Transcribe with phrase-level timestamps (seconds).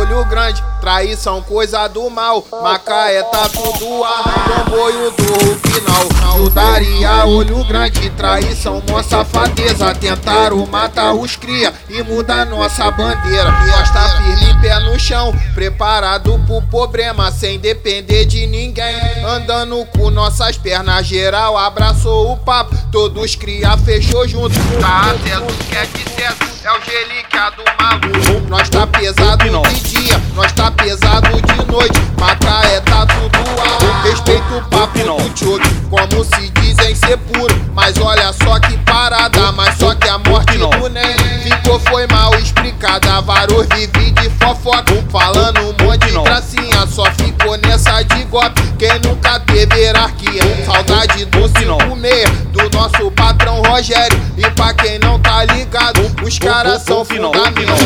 [0.00, 2.44] olho grande, traição coisa do mal.
[2.62, 4.24] Macaé tá tudo ar,
[4.64, 6.38] comboio do final.
[6.38, 9.94] Judaria, olho grande, traição, mó safadeza.
[9.94, 13.50] Tentaram matar os cria e mudar nossa bandeira.
[13.50, 19.24] Nós tá firme, pé no chão, preparado pro problema, sem depender de ninguém.
[19.24, 22.74] Andando com nossas pernas, geral abraçou o papo.
[22.90, 24.54] Todos cria, fechou junto.
[24.80, 28.48] Tá atento, quer de César, é o gelicado do maluco.
[28.48, 32.00] Nós tá pesado de dia, nós tá pesado de noite.
[32.18, 35.68] Macaé tá tudo alto, respeito o papo do choque.
[35.90, 39.52] Como se dizem ser puro, mas olha só que parada.
[39.52, 43.20] Mas só que a morte do Nen ficou foi mal explicada.
[43.22, 46.86] Varou vive de fofoca, falando um monte de gracinha.
[46.86, 50.42] Só ficou nessa de golpe, quem nunca teve hierarquia.
[50.66, 54.20] Saudade do 56 do nosso patrão Rogério.
[54.36, 57.80] E pra quem não tá ligado, os caras são fundamentos.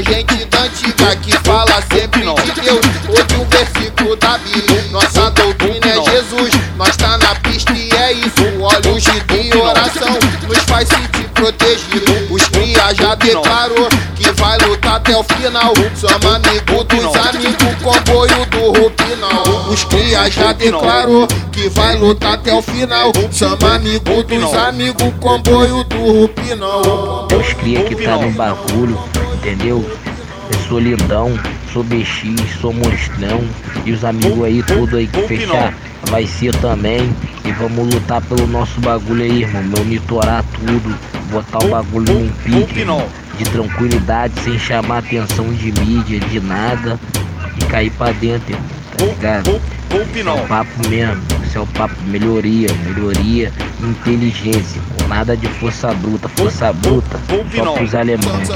[0.00, 2.80] A gente da antiga, que fala sempre de Deus.
[3.06, 4.82] Hoje um versículo da Bíblia.
[4.90, 6.54] Nossa doutrina é Jesus.
[6.76, 8.30] Nós tá na pista e é isso.
[8.60, 12.32] Olhos de oração nos faz sentir protegido.
[12.34, 15.74] Os cria já declarou que vai lutar até o final.
[15.94, 19.49] Somos amigo dos amigos, comboio do Rupinal.
[19.70, 23.12] Os cria já declarou que vai lutar até o final.
[23.30, 27.28] Somos amigo dos amigos, comboio do Rupinal.
[27.30, 28.98] É os cria que tá no bagulho,
[29.34, 29.88] entendeu?
[30.52, 31.38] Eu sou lindão,
[31.72, 33.44] sou BX, sou monstrão.
[33.84, 35.72] E os amigos aí, tudo aí que fechar,
[36.06, 37.08] vai ser também.
[37.44, 39.62] E vamos lutar pelo nosso bagulho aí, irmão.
[39.62, 40.98] Monitorar tudo,
[41.30, 42.84] botar o bagulho num pique
[43.38, 46.98] de tranquilidade, sem chamar atenção de mídia, de nada.
[47.56, 49.60] E cair pra dentro, irmão, ligado?
[49.90, 55.48] Esse é o papo mesmo, esse é o papo melhoria, melhoria, inteligência, pô, nada de
[55.48, 57.18] força bruta, força bruta,
[57.56, 58.48] só pros alemães.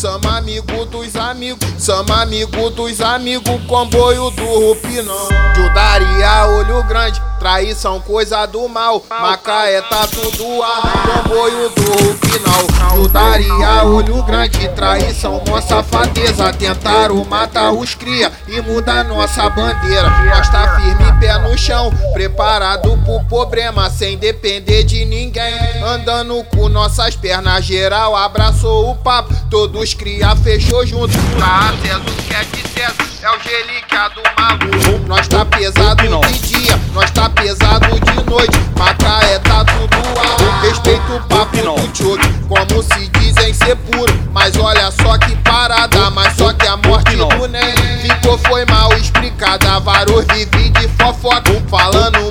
[0.00, 5.28] Somos amigo dos amigos, somos amigo dos amigos, comboio do Rupinão.
[5.54, 9.04] Judaria, olho grande, traição coisa do mal.
[9.10, 12.96] Macaé tá tudo ar, comboio do Rupinal.
[12.96, 16.50] Judaria, olho grande, traição, mó safadeza.
[16.50, 20.08] Tentaram matar os cria e mudar nossa bandeira.
[20.34, 25.82] Nós tá firme, pé no chão, preparado pro problema, sem depender de ninguém.
[25.84, 29.34] Andando com nossas pernas, geral abraçou o papo.
[29.50, 31.12] Todos cria, fechou junto.
[31.38, 35.06] Tá César, quer de César, é o gelicado do maluco.
[35.06, 38.58] Nós tá pesado de dia, nós tá pesado de noite.
[38.78, 42.28] Macaé tá tudo alto, respeito o papo do choque.
[42.48, 46.10] Como se dizem ser puro, mas olha só que parada.
[46.10, 49.80] Mas só que a morte do Nen ficou foi mal explicada.
[49.80, 52.29] Varou vive de fofoca, falando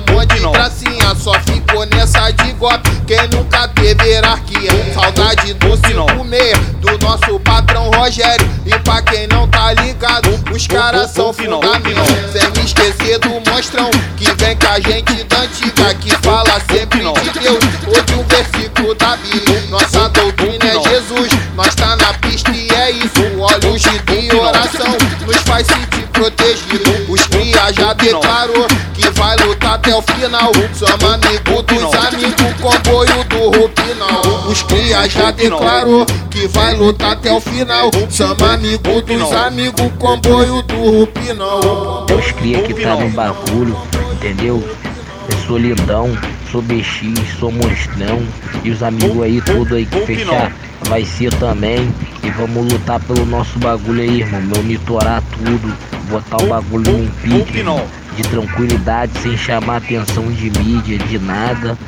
[7.00, 8.48] nosso patrão Rogério.
[8.64, 12.08] E pra quem não tá ligado, os caras são fundamentos.
[12.32, 17.00] Sem me esquecer do monstrão que vem com a gente da antiga, que fala sempre
[17.00, 17.64] de Deus.
[17.86, 19.62] Hoje um versículo da Bíblia.
[19.70, 21.30] Nossa doutrina é Jesus.
[21.54, 23.20] Nós tá na pista e é isso.
[23.38, 24.96] Olhos de oração
[25.26, 26.90] nos faz sentir protegido.
[27.08, 30.52] Os cria já declarou que vai lutar até o final.
[30.74, 34.19] Somos amigo dos amigos, comboio do Rupinal.
[34.50, 37.88] Os cria já declarou que vai lutar até o final.
[38.10, 42.06] Somos amigo dos amigos, comboio do Rupinal.
[42.10, 43.76] É os cria que tá no bagulho,
[44.12, 44.60] entendeu?
[45.30, 46.18] Eu sou lindão,
[46.50, 48.26] sou BX, sou monstrão.
[48.64, 50.52] E os amigos aí, tudo aí que fechar,
[50.88, 51.88] vai ser também.
[52.24, 54.42] E vamos lutar pelo nosso bagulho aí, irmão.
[54.42, 55.72] Monitorar tudo,
[56.10, 57.62] botar o bagulho num pique
[58.16, 61.78] de tranquilidade, sem chamar atenção de mídia, de nada.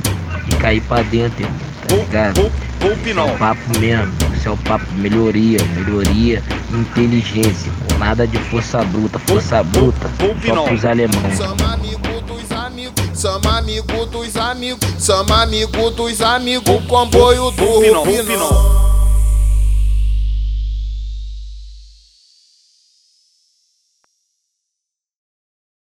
[0.49, 2.53] E cair pra dentro, irmão, tá ligado?
[2.82, 6.42] Esse é o papo mesmo, esse é o papo melhoria, melhoria,
[6.72, 10.10] inteligência, pô, nada de força bruta, força bruta,
[10.47, 11.36] só pros alemães.
[11.36, 18.72] Somos amigo dos amigos, somos amigo dos amigos, somos amigo dos amigos, comboio do Rupinal.